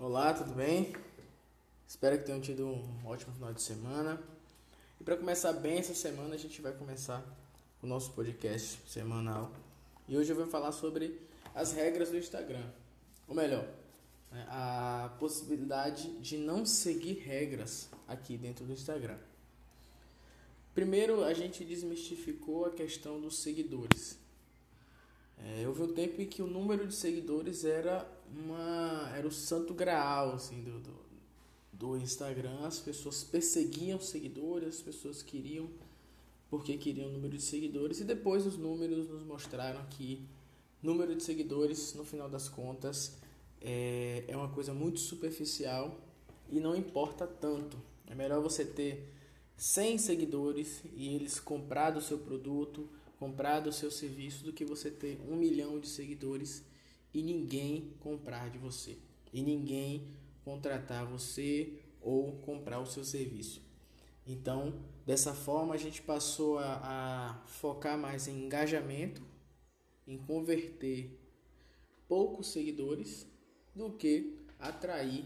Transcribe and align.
Olá, 0.00 0.34
tudo 0.34 0.52
bem? 0.54 0.92
Espero 1.86 2.18
que 2.18 2.24
tenham 2.24 2.40
tido 2.40 2.66
um 2.66 3.06
ótimo 3.06 3.32
final 3.32 3.54
de 3.54 3.62
semana. 3.62 4.20
E 5.00 5.04
para 5.04 5.16
começar 5.16 5.52
bem 5.52 5.78
essa 5.78 5.94
semana, 5.94 6.34
a 6.34 6.36
gente 6.36 6.60
vai 6.60 6.72
começar 6.72 7.24
o 7.80 7.86
nosso 7.86 8.10
podcast 8.10 8.80
semanal. 8.88 9.52
E 10.08 10.16
hoje 10.16 10.32
eu 10.32 10.34
vou 10.34 10.48
falar 10.48 10.72
sobre 10.72 11.20
as 11.54 11.72
regras 11.72 12.10
do 12.10 12.18
Instagram. 12.18 12.64
Ou 13.28 13.36
melhor, 13.36 13.68
né, 14.32 14.44
a 14.48 15.14
possibilidade 15.20 16.10
de 16.18 16.38
não 16.38 16.66
seguir 16.66 17.20
regras 17.20 17.88
aqui 18.08 18.36
dentro 18.36 18.64
do 18.64 18.72
Instagram. 18.72 19.16
Primeiro, 20.74 21.22
a 21.22 21.32
gente 21.32 21.64
desmistificou 21.64 22.66
a 22.66 22.72
questão 22.72 23.20
dos 23.20 23.38
seguidores. 23.38 24.18
É, 25.38 25.66
houve 25.66 25.82
um 25.82 25.92
tempo 25.92 26.20
em 26.20 26.26
que 26.26 26.42
o 26.42 26.46
número 26.46 26.86
de 26.86 26.94
seguidores 26.94 27.64
era 27.64 28.08
uma 28.32 29.10
era 29.14 29.26
o 29.26 29.32
santo 29.32 29.74
graal 29.74 30.32
assim 30.32 30.62
do, 30.62 30.78
do, 30.80 30.94
do 31.72 31.96
Instagram. 31.96 32.60
As 32.64 32.78
pessoas 32.78 33.24
perseguiam 33.24 34.00
seguidores, 34.00 34.76
as 34.76 34.82
pessoas 34.82 35.22
queriam 35.22 35.68
porque 36.48 36.76
queriam 36.76 37.08
o 37.08 37.12
número 37.12 37.36
de 37.36 37.42
seguidores 37.42 38.00
e 38.00 38.04
depois 38.04 38.46
os 38.46 38.56
números 38.56 39.08
nos 39.08 39.24
mostraram 39.24 39.84
que 39.90 40.24
número 40.82 41.14
de 41.14 41.22
seguidores 41.22 41.94
no 41.94 42.04
final 42.04 42.28
das 42.28 42.48
contas 42.48 43.16
é, 43.60 44.24
é 44.28 44.36
uma 44.36 44.48
coisa 44.48 44.72
muito 44.72 45.00
superficial 45.00 45.98
e 46.50 46.60
não 46.60 46.76
importa 46.76 47.26
tanto. 47.26 47.76
É 48.06 48.14
melhor 48.14 48.40
você 48.42 48.64
ter 48.64 49.10
100 49.56 49.98
seguidores 49.98 50.82
e 50.94 51.14
eles 51.14 51.40
comprar 51.40 51.90
do 51.90 52.00
seu 52.00 52.18
produto 52.18 52.88
comprar 53.18 53.60
do 53.60 53.72
seu 53.72 53.90
serviço 53.90 54.44
do 54.44 54.52
que 54.52 54.64
você 54.64 54.90
ter 54.90 55.20
um 55.28 55.36
milhão 55.36 55.78
de 55.78 55.88
seguidores 55.88 56.64
e 57.12 57.22
ninguém 57.22 57.92
comprar 58.00 58.50
de 58.50 58.58
você 58.58 58.98
e 59.32 59.42
ninguém 59.42 60.08
contratar 60.44 61.06
você 61.06 61.80
ou 62.00 62.32
comprar 62.38 62.78
o 62.80 62.86
seu 62.86 63.04
serviço. 63.04 63.62
Então, 64.26 64.74
dessa 65.04 65.34
forma, 65.34 65.74
a 65.74 65.76
gente 65.76 66.00
passou 66.00 66.58
a, 66.58 66.80
a 66.82 67.46
focar 67.46 67.98
mais 67.98 68.28
em 68.28 68.44
engajamento, 68.44 69.22
em 70.06 70.16
converter 70.16 71.18
poucos 72.08 72.48
seguidores 72.48 73.26
do 73.74 73.90
que 73.90 74.38
atrair 74.58 75.24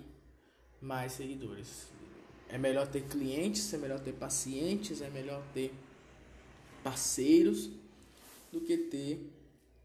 mais 0.80 1.12
seguidores. 1.12 1.88
É 2.48 2.56
melhor 2.56 2.88
ter 2.88 3.02
clientes, 3.06 3.72
é 3.74 3.76
melhor 3.76 4.00
ter 4.00 4.12
pacientes, 4.12 5.02
é 5.02 5.10
melhor 5.10 5.42
ter 5.52 5.72
parceiros 6.82 7.70
do 8.50 8.60
que 8.60 8.76
ter 8.76 9.32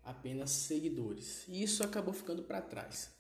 apenas 0.03 0.51
seguidores. 0.51 1.45
E 1.47 1.63
isso 1.63 1.83
acabou 1.83 2.13
ficando 2.13 2.43
para 2.43 2.61
trás. 2.61 3.11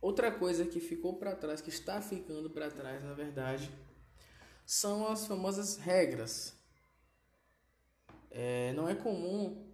Outra 0.00 0.30
coisa 0.30 0.64
que 0.64 0.80
ficou 0.80 1.14
para 1.14 1.34
trás, 1.34 1.60
que 1.60 1.70
está 1.70 2.00
ficando 2.00 2.48
para 2.50 2.70
trás, 2.70 3.02
na 3.02 3.14
verdade, 3.14 3.70
são 4.64 5.08
as 5.08 5.26
famosas 5.26 5.76
regras. 5.76 6.54
É, 8.30 8.72
não 8.74 8.88
é 8.88 8.94
comum 8.94 9.66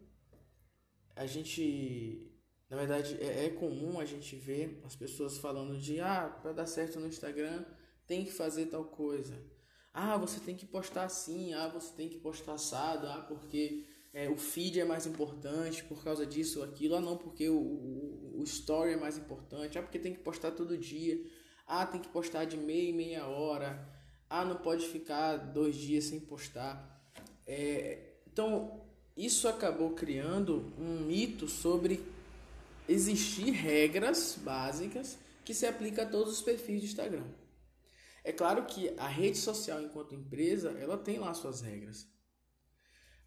a 1.16 1.26
gente, 1.26 2.30
na 2.68 2.76
verdade, 2.76 3.16
é, 3.20 3.46
é 3.46 3.50
comum 3.50 4.00
a 4.00 4.04
gente 4.04 4.34
ver 4.36 4.80
as 4.84 4.96
pessoas 4.96 5.38
falando 5.38 5.78
de 5.78 6.00
ah, 6.00 6.28
para 6.42 6.52
dar 6.52 6.66
certo 6.66 6.98
no 6.98 7.06
Instagram 7.06 7.64
tem 8.06 8.24
que 8.24 8.32
fazer 8.32 8.66
tal 8.66 8.84
coisa. 8.84 9.40
Ah, 9.92 10.16
você 10.16 10.40
tem 10.40 10.56
que 10.56 10.66
postar 10.66 11.04
assim, 11.04 11.54
ah, 11.54 11.68
você 11.68 11.94
tem 11.94 12.08
que 12.08 12.18
postar 12.18 12.54
assado, 12.54 13.06
ah, 13.06 13.24
porque 13.28 13.86
é, 14.14 14.30
o 14.30 14.36
feed 14.36 14.78
é 14.78 14.84
mais 14.84 15.06
importante 15.06 15.82
por 15.82 16.04
causa 16.04 16.24
disso 16.24 16.60
ou 16.60 16.64
aquilo, 16.64 16.94
ah 16.94 17.00
não, 17.00 17.16
porque 17.16 17.48
o, 17.48 17.58
o, 17.58 18.38
o, 18.38 18.44
story 18.44 18.92
é 18.92 18.96
mais 18.96 19.18
importante, 19.18 19.76
ah 19.76 19.82
porque 19.82 19.98
tem 19.98 20.14
que 20.14 20.20
postar 20.20 20.52
todo 20.52 20.78
dia, 20.78 21.20
ah 21.66 21.84
tem 21.84 22.00
que 22.00 22.08
postar 22.08 22.44
de 22.44 22.56
meia 22.56 22.90
em 22.90 22.92
meia 22.92 23.26
hora, 23.26 23.92
ah 24.30 24.44
não 24.44 24.54
pode 24.54 24.86
ficar 24.86 25.36
dois 25.36 25.74
dias 25.74 26.04
sem 26.04 26.20
postar. 26.20 26.92
É, 27.44 28.12
então 28.32 28.80
isso 29.16 29.48
acabou 29.48 29.90
criando 29.90 30.72
um 30.78 31.00
mito 31.00 31.48
sobre 31.48 32.00
existir 32.88 33.50
regras 33.50 34.38
básicas 34.40 35.18
que 35.44 35.52
se 35.52 35.66
aplicam 35.66 36.04
a 36.04 36.08
todos 36.08 36.34
os 36.34 36.40
perfis 36.40 36.80
de 36.80 36.86
Instagram. 36.86 37.24
É 38.22 38.32
claro 38.32 38.64
que 38.64 38.94
a 38.96 39.08
rede 39.08 39.38
social 39.38 39.82
enquanto 39.82 40.14
empresa, 40.14 40.70
ela 40.78 40.96
tem 40.96 41.18
lá 41.18 41.34
suas 41.34 41.60
regras. 41.60 42.13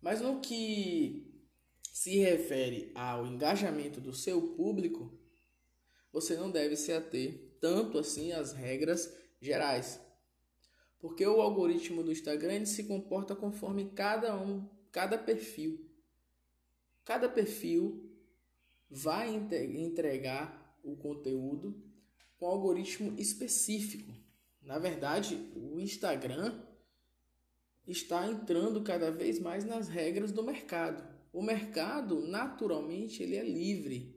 Mas 0.01 0.21
no 0.21 0.39
que 0.39 1.27
se 1.91 2.17
refere 2.19 2.91
ao 2.93 3.25
engajamento 3.25 3.99
do 3.99 4.13
seu 4.13 4.53
público, 4.53 5.11
você 6.11 6.35
não 6.35 6.51
deve 6.51 6.75
se 6.75 6.91
ater 6.91 7.57
tanto 7.59 7.97
assim 7.97 8.31
às 8.31 8.53
regras 8.53 9.11
gerais. 9.41 9.99
Porque 10.99 11.25
o 11.25 11.41
algoritmo 11.41 12.03
do 12.03 12.11
Instagram 12.11 12.65
se 12.65 12.83
comporta 12.83 13.35
conforme 13.35 13.91
cada 13.91 14.35
um, 14.35 14.67
cada 14.91 15.17
perfil. 15.17 15.89
Cada 17.03 17.29
perfil 17.29 18.11
vai 18.89 19.35
entregar 19.35 20.79
o 20.83 20.95
conteúdo 20.95 21.83
com 22.37 22.45
um 22.45 22.49
algoritmo 22.49 23.19
específico. 23.19 24.11
Na 24.61 24.79
verdade, 24.79 25.35
o 25.55 25.79
Instagram 25.79 26.66
está 27.87 28.27
entrando 28.27 28.83
cada 28.83 29.09
vez 29.09 29.39
mais 29.39 29.63
nas 29.63 29.87
regras 29.87 30.31
do 30.31 30.43
mercado. 30.43 31.03
O 31.31 31.41
mercado, 31.41 32.19
naturalmente, 32.27 33.23
ele 33.23 33.35
é 33.35 33.43
livre. 33.43 34.15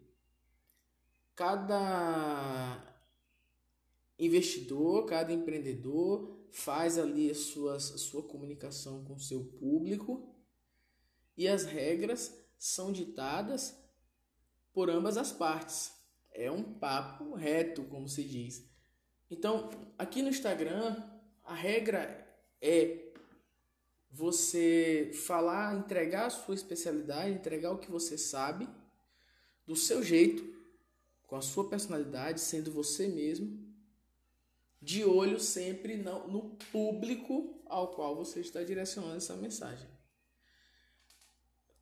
Cada 1.35 2.87
investidor, 4.19 5.07
cada 5.07 5.33
empreendedor 5.33 6.39
faz 6.51 6.99
ali 6.99 7.31
a, 7.31 7.35
sua 7.35 7.79
sua 7.79 8.23
comunicação 8.23 9.05
com 9.05 9.15
o 9.15 9.21
seu 9.21 9.45
público 9.45 10.35
e 11.37 11.49
as 11.49 11.65
regras 11.65 12.37
são 12.59 12.93
ditadas 12.93 13.75
por 14.73 14.91
ambas 14.91 15.17
as 15.17 15.33
partes. 15.33 15.93
É 16.33 16.51
um 16.51 16.63
papo 16.63 17.35
reto, 17.35 17.85
como 17.85 18.09
se 18.09 18.23
diz. 18.23 18.69
Então, 19.31 19.71
aqui 19.97 20.23
no 20.23 20.29
Instagram, 20.29 21.03
a 21.45 21.55
regra 21.55 22.27
é 22.61 23.10
você 24.11 25.13
falar, 25.27 25.77
entregar 25.77 26.27
a 26.27 26.31
sua 26.31 26.55
especialidade, 26.55 27.33
entregar 27.33 27.71
o 27.71 27.79
que 27.79 27.91
você 27.91 28.19
sabe, 28.19 28.69
do 29.67 29.77
seu 29.77 30.03
jeito, 30.03 30.59
com 31.27 31.37
a 31.37 31.43
sua 31.43 31.69
personalidade, 31.69 32.41
sendo 32.41 32.73
você 32.73 33.07
mesmo, 33.07 33.71
de 34.83 35.05
olho 35.05 35.39
sempre 35.39 35.97
no, 35.97 36.57
público 36.73 37.63
ao 37.67 37.89
qual 37.89 38.17
você 38.17 38.41
está 38.41 38.63
direcionando 38.65 39.17
essa 39.17 39.37
mensagem. 39.37 39.87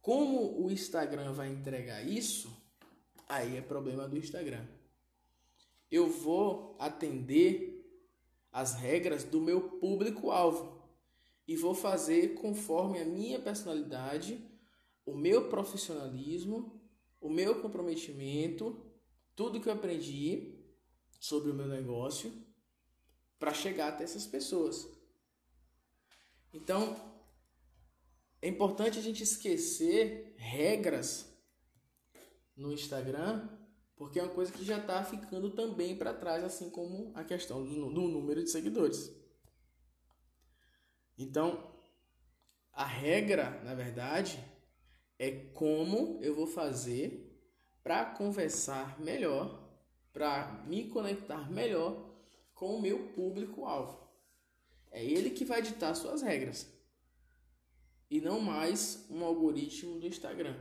Como 0.02 0.62
o 0.62 0.70
Instagram 0.70 1.32
vai 1.32 1.48
entregar 1.48 2.02
isso, 2.02 2.54
aí 3.28 3.56
é 3.56 3.60
problema 3.62 4.06
do 4.06 4.18
Instagram. 4.18 4.66
Eu 5.90 6.10
vou 6.10 6.76
atender 6.78 7.74
as 8.52 8.74
regras 8.74 9.24
do 9.24 9.40
meu 9.40 9.60
público-alvo 9.78 10.78
e 11.48 11.56
vou 11.56 11.74
fazer 11.74 12.34
conforme 12.34 13.00
a 13.00 13.06
minha 13.06 13.40
personalidade, 13.40 14.38
o 15.06 15.16
meu 15.16 15.48
profissionalismo, 15.48 16.78
o 17.18 17.30
meu 17.30 17.62
comprometimento, 17.62 18.84
tudo 19.34 19.58
que 19.58 19.66
eu 19.66 19.72
aprendi 19.72 20.62
sobre 21.18 21.50
o 21.50 21.54
meu 21.54 21.66
negócio 21.66 22.30
para 23.38 23.54
chegar 23.54 23.88
até 23.88 24.04
essas 24.04 24.26
pessoas. 24.26 24.86
Então, 26.52 26.96
é 28.42 28.48
importante 28.48 28.98
a 28.98 29.02
gente 29.02 29.22
esquecer 29.22 30.34
regras 30.36 31.34
no 32.54 32.72
Instagram, 32.72 33.48
porque 33.96 34.20
é 34.20 34.22
uma 34.22 34.34
coisa 34.34 34.52
que 34.52 34.64
já 34.64 34.78
está 34.78 35.02
ficando 35.02 35.50
também 35.50 35.96
para 35.96 36.12
trás, 36.12 36.44
assim 36.44 36.68
como 36.68 37.10
a 37.14 37.24
questão 37.24 37.64
do, 37.64 37.90
do 37.90 38.02
número 38.02 38.44
de 38.44 38.50
seguidores. 38.50 39.16
Então, 41.18 41.68
a 42.72 42.84
regra, 42.84 43.60
na 43.64 43.74
verdade, 43.74 44.38
é 45.18 45.32
como 45.52 46.20
eu 46.22 46.34
vou 46.34 46.46
fazer 46.46 47.28
para 47.82 48.04
conversar 48.04 49.00
melhor, 49.00 49.68
para 50.12 50.62
me 50.66 50.88
conectar 50.88 51.50
melhor 51.50 52.08
com 52.54 52.76
o 52.76 52.80
meu 52.80 53.08
público-alvo. 53.08 54.08
É 54.90 55.04
ele 55.04 55.30
que 55.30 55.44
vai 55.44 55.60
ditar 55.60 55.94
suas 55.94 56.22
regras 56.22 56.72
e 58.10 58.20
não 58.20 58.40
mais 58.40 59.06
um 59.10 59.24
algoritmo 59.24 59.98
do 59.98 60.06
Instagram. 60.06 60.56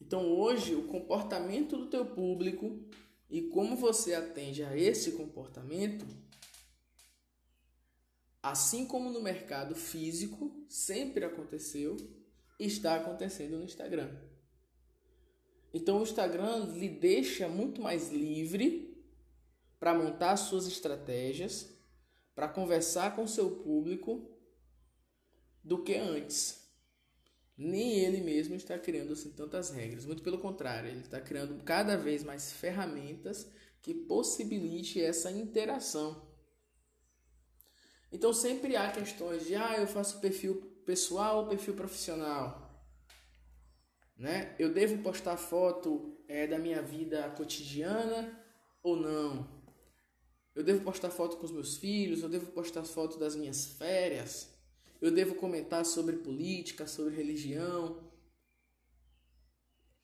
Então 0.00 0.32
hoje 0.32 0.74
o 0.74 0.86
comportamento 0.86 1.76
do 1.76 1.86
teu 1.86 2.06
público 2.06 2.80
e 3.28 3.42
como 3.42 3.76
você 3.76 4.14
atende 4.14 4.62
a 4.62 4.76
esse 4.76 5.12
comportamento 5.12 6.06
Assim 8.42 8.84
como 8.86 9.10
no 9.10 9.22
mercado 9.22 9.74
físico 9.74 10.66
sempre 10.68 11.24
aconteceu, 11.24 11.96
está 12.58 12.96
acontecendo 12.96 13.56
no 13.56 13.64
Instagram. 13.64 14.10
Então 15.72 16.00
o 16.00 16.02
Instagram 16.02 16.66
lhe 16.66 16.88
deixa 16.88 17.48
muito 17.48 17.80
mais 17.80 18.10
livre 18.10 18.92
para 19.78 19.94
montar 19.94 20.36
suas 20.36 20.66
estratégias, 20.66 21.68
para 22.34 22.48
conversar 22.48 23.14
com 23.14 23.26
seu 23.26 23.50
público 23.62 24.28
do 25.62 25.82
que 25.82 25.94
antes. 25.94 26.68
Nem 27.56 27.98
ele 28.00 28.20
mesmo 28.20 28.54
está 28.54 28.78
criando 28.78 29.12
assim, 29.12 29.30
tantas 29.30 29.70
regras, 29.70 30.04
muito 30.04 30.22
pelo 30.22 30.38
contrário, 30.38 30.90
ele 30.90 31.00
está 31.00 31.20
criando 31.20 31.62
cada 31.62 31.96
vez 31.96 32.24
mais 32.24 32.52
ferramentas 32.52 33.48
que 33.80 33.94
possibilite 33.94 35.00
essa 35.00 35.30
interação. 35.30 36.31
Então 38.12 38.32
sempre 38.32 38.76
há 38.76 38.90
questões 38.92 39.46
de 39.46 39.54
ah, 39.54 39.76
eu 39.78 39.86
faço 39.86 40.20
perfil 40.20 40.56
pessoal 40.84 41.38
ou 41.38 41.48
perfil 41.48 41.74
profissional. 41.74 42.70
Né? 44.16 44.54
Eu 44.58 44.72
devo 44.72 45.02
postar 45.02 45.36
foto 45.36 46.22
é, 46.28 46.46
da 46.46 46.58
minha 46.58 46.82
vida 46.82 47.30
cotidiana 47.30 48.38
ou 48.82 48.96
não? 48.96 49.62
Eu 50.54 50.62
devo 50.62 50.84
postar 50.84 51.10
foto 51.10 51.38
com 51.38 51.46
os 51.46 51.50
meus 51.50 51.78
filhos? 51.78 52.22
Eu 52.22 52.28
devo 52.28 52.52
postar 52.52 52.84
foto 52.84 53.18
das 53.18 53.34
minhas 53.34 53.64
férias? 53.64 54.52
Eu 55.00 55.10
devo 55.10 55.34
comentar 55.34 55.84
sobre 55.86 56.16
política, 56.16 56.86
sobre 56.86 57.16
religião? 57.16 58.12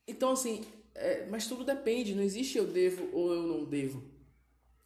Então, 0.07 0.33
assim, 0.33 0.65
é, 0.95 1.27
mas 1.27 1.47
tudo 1.47 1.65
depende. 1.65 2.15
Não 2.15 2.23
existe 2.23 2.57
eu 2.57 2.67
devo 2.67 3.15
ou 3.15 3.33
eu 3.33 3.43
não 3.43 3.65
devo. 3.65 4.03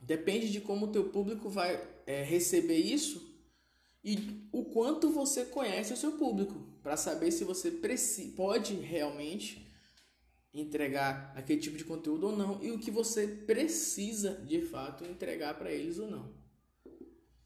Depende 0.00 0.50
de 0.50 0.60
como 0.60 0.86
o 0.86 0.92
teu 0.92 1.08
público 1.10 1.48
vai 1.48 1.91
é, 2.06 2.22
receber 2.22 2.78
isso 2.78 3.32
e 4.04 4.48
o 4.52 4.64
quanto 4.64 5.10
você 5.10 5.44
conhece 5.44 5.92
o 5.92 5.96
seu 5.96 6.12
público 6.12 6.54
para 6.82 6.96
saber 6.96 7.30
se 7.30 7.44
você 7.44 7.70
pode 8.36 8.74
realmente 8.74 9.70
entregar 10.52 11.32
aquele 11.36 11.60
tipo 11.60 11.76
de 11.76 11.84
conteúdo 11.84 12.26
ou 12.26 12.36
não 12.36 12.62
e 12.62 12.70
o 12.70 12.78
que 12.78 12.90
você 12.90 13.26
precisa 13.26 14.34
de 14.44 14.60
fato 14.62 15.04
entregar 15.04 15.56
para 15.56 15.72
eles 15.72 15.98
ou 15.98 16.10
não. 16.10 16.34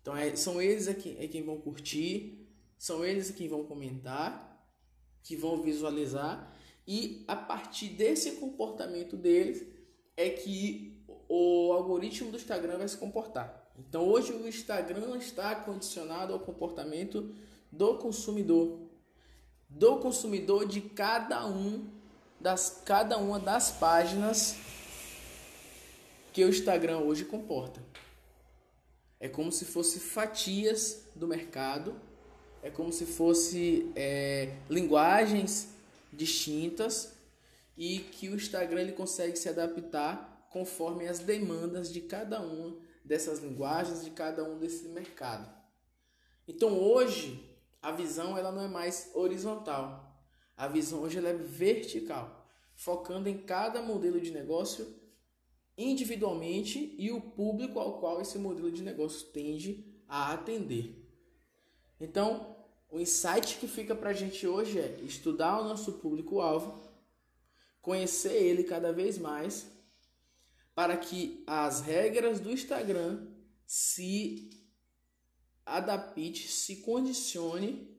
Então 0.01 0.17
é, 0.17 0.35
são 0.35 0.61
eles 0.61 0.89
aqui 0.89 1.17
é 1.19 1.29
quem 1.29 1.43
vão 1.43 1.61
curtir, 1.61 2.49
são 2.79 3.05
eles 3.05 3.31
quem 3.31 3.49
vão 3.49 3.65
comentar, 3.65 4.67
que 5.23 5.37
vão 5.37 5.63
visualizar 5.63 6.57
e 6.87 7.25
a 7.29 7.37
partir 7.37 7.89
desse 7.89 8.33
comportamento 8.33 9.17
deles 9.17 9.67
é 10.17 10.31
que 10.31 11.05
o 11.29 11.73
algoritmo 11.73 12.31
do 12.31 12.37
Instagram 12.37 12.79
vai 12.79 12.89
se 12.89 12.97
comportar. 12.97 13.66
Então 13.79 14.09
hoje 14.09 14.33
o 14.33 14.49
Instagram 14.49 15.17
está 15.19 15.55
condicionado 15.55 16.33
ao 16.33 16.41
comportamento 16.41 17.35
do 17.71 17.99
consumidor, 17.99 18.79
do 19.69 19.99
consumidor 19.99 20.67
de 20.67 20.81
cada 20.81 21.47
um 21.47 21.87
das 22.41 22.83
cada 22.85 23.19
uma 23.19 23.39
das 23.39 23.71
páginas 23.71 24.57
que 26.33 26.45
o 26.45 26.49
Instagram 26.49 26.99
hoje 26.99 27.25
comporta. 27.25 27.83
É 29.19 29.29
como 29.29 29.51
se 29.51 29.65
fosse 29.65 29.99
fatias 29.99 31.05
do 31.15 31.27
mercado, 31.27 31.99
é 32.63 32.71
como 32.71 32.93
se 32.93 33.07
fosse 33.07 33.91
é, 33.97 34.55
linguagens 34.69 35.69
distintas 36.13 37.15
e 37.77 37.99
que 37.99 38.29
o 38.29 38.35
Instagram 38.35 38.83
ele 38.83 38.93
consegue 38.93 39.37
se 39.37 39.49
adaptar 39.49 40.47
conforme 40.51 41.07
as 41.09 41.19
demandas 41.19 41.93
de 41.93 42.01
cada 42.01 42.41
uma 42.41 42.86
dessas 43.07 43.39
linguagens 43.39 44.05
de 44.05 44.11
cada 44.11 44.45
um 44.45 44.59
desse 44.59 44.89
mercado. 44.89 45.49
Então 46.47 46.79
hoje 46.79 47.57
a 47.81 47.93
visão 47.93 48.37
ela 48.37 48.51
não 48.51 48.63
é 48.63 48.69
mais 48.69 49.11
horizontal. 49.15 50.05
A 50.57 50.67
visão 50.67 51.03
hoje 51.03 51.19
ela 51.19 51.29
é 51.29 51.35
vertical, 51.35 52.47
focando 52.75 53.29
em 53.29 53.39
cada 53.39 53.81
modelo 53.81 54.21
de 54.21 54.33
negócio 54.33 54.95
individualmente 55.79 56.95
e 56.99 57.13
o 57.13 57.21
público 57.21 57.79
ao 57.79 58.01
qual 58.01 58.21
esse 58.21 58.39
modelo 58.39 58.73
de 58.73 58.83
negócio 58.83 59.29
tende 59.29 59.85
a 60.09 60.33
atender. 60.33 61.07
Então, 62.01 62.57
o 62.91 62.99
insight 62.99 63.59
que 63.59 63.69
fica 63.69 63.95
para 63.95 64.11
a 64.11 64.15
gente 64.15 64.47
hoje 64.47 64.79
é 64.79 65.01
estudar 65.03 65.61
o 65.61 65.65
nosso 65.65 65.95
público-alvo, 65.95 66.83
conhecer 67.83 68.33
ele 68.33 68.65
cada 68.65 68.93
vez 68.93 69.19
mais 69.19 69.76
para 70.77 70.95
que 70.95 71.43
as 71.47 71.81
regras 71.81 72.39
do 72.39 72.53
Instagram 72.53 73.27
se 73.65 74.51
adapte, 75.65 76.49
se 76.49 76.83
condicione 76.83 77.99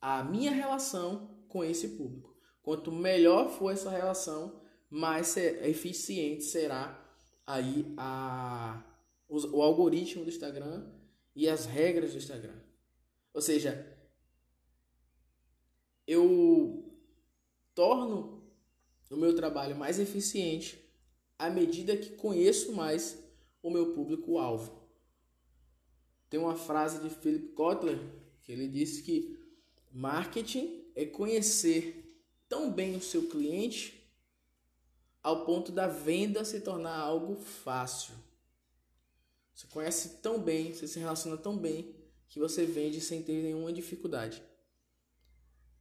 à 0.00 0.22
minha 0.22 0.52
relação 0.52 1.44
com 1.48 1.64
esse 1.64 1.88
público. 1.88 2.32
Quanto 2.62 2.92
melhor 2.92 3.50
for 3.50 3.72
essa 3.72 3.90
relação, 3.90 4.62
mais 4.88 5.36
eficiente 5.36 6.44
será 6.44 7.04
aí 7.44 7.92
a, 7.96 8.84
o, 9.28 9.56
o 9.56 9.62
algoritmo 9.62 10.22
do 10.22 10.30
Instagram 10.30 10.88
e 11.34 11.48
as 11.48 11.66
regras 11.66 12.12
do 12.12 12.18
Instagram. 12.18 12.62
Ou 13.34 13.42
seja, 13.42 13.84
eu 16.06 16.88
torno 17.74 18.48
o 19.10 19.16
meu 19.16 19.34
trabalho 19.34 19.74
mais 19.74 19.98
eficiente 19.98 20.85
à 21.38 21.50
medida 21.50 21.96
que 21.96 22.10
conheço 22.16 22.72
mais 22.72 23.18
o 23.62 23.70
meu 23.70 23.92
público-alvo. 23.92 24.86
Tem 26.28 26.40
uma 26.40 26.56
frase 26.56 27.00
de 27.00 27.10
Philip 27.10 27.48
Kotler 27.48 27.98
que 28.42 28.52
ele 28.52 28.68
disse 28.68 29.02
que 29.02 29.38
marketing 29.90 30.84
é 30.94 31.04
conhecer 31.04 32.22
tão 32.48 32.70
bem 32.70 32.96
o 32.96 33.02
seu 33.02 33.28
cliente 33.28 33.96
ao 35.22 35.44
ponto 35.44 35.72
da 35.72 35.88
venda 35.88 36.44
se 36.44 36.60
tornar 36.60 36.96
algo 36.96 37.34
fácil. 37.34 38.14
Você 39.52 39.66
conhece 39.68 40.20
tão 40.20 40.40
bem, 40.40 40.72
você 40.72 40.86
se 40.86 40.98
relaciona 40.98 41.36
tão 41.36 41.56
bem 41.56 41.96
que 42.28 42.38
você 42.38 42.64
vende 42.64 43.00
sem 43.00 43.22
ter 43.22 43.42
nenhuma 43.42 43.72
dificuldade. 43.72 44.42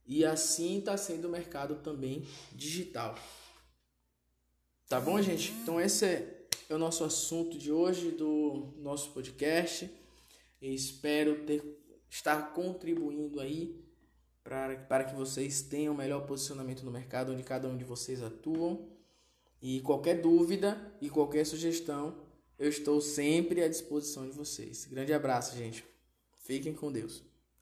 E 0.05 0.23
assim 0.23 0.79
está 0.79 0.97
sendo 0.97 1.27
o 1.27 1.31
mercado 1.31 1.75
também 1.83 2.25
digital. 2.53 3.15
Tá 4.87 5.01
bom, 5.01 5.19
gente? 5.19 5.51
Então 5.63 5.81
esse 5.81 6.05
é 6.05 6.47
o 6.69 6.77
nosso 6.77 7.03
assunto 7.03 7.57
de 7.57 7.71
hoje 7.71 8.11
do 8.11 8.71
nosso 8.77 9.09
podcast. 9.13 9.89
espero 10.61 11.43
ter 11.43 11.63
estar 12.07 12.53
contribuindo 12.53 13.39
aí 13.39 13.83
para, 14.43 14.77
para 14.77 15.03
que 15.05 15.15
vocês 15.15 15.63
tenham 15.63 15.91
o 15.91 15.97
melhor 15.97 16.27
posicionamento 16.27 16.83
no 16.83 16.91
mercado 16.91 17.31
onde 17.31 17.41
cada 17.41 17.67
um 17.67 17.75
de 17.75 17.83
vocês 17.83 18.21
atuam. 18.21 18.87
E 19.59 19.81
qualquer 19.81 20.21
dúvida 20.21 20.79
e 21.01 21.09
qualquer 21.09 21.47
sugestão, 21.47 22.15
eu 22.59 22.69
estou 22.69 23.01
sempre 23.01 23.63
à 23.63 23.67
disposição 23.67 24.29
de 24.29 24.35
vocês. 24.35 24.85
Grande 24.85 25.13
abraço, 25.13 25.57
gente. 25.57 25.83
Fiquem 26.37 26.75
com 26.75 26.91
Deus. 26.91 27.23